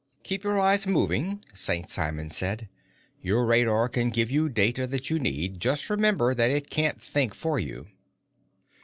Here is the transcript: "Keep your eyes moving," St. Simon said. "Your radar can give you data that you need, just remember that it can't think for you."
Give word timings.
"Keep 0.23 0.43
your 0.43 0.59
eyes 0.59 0.87
moving," 0.87 1.45
St. 1.53 1.87
Simon 1.87 2.31
said. 2.31 2.67
"Your 3.21 3.45
radar 3.45 3.87
can 3.87 4.09
give 4.09 4.31
you 4.31 4.49
data 4.49 4.87
that 4.87 5.11
you 5.11 5.19
need, 5.19 5.59
just 5.59 5.91
remember 5.91 6.33
that 6.33 6.49
it 6.49 6.71
can't 6.71 6.99
think 6.99 7.35
for 7.35 7.59
you." 7.59 7.85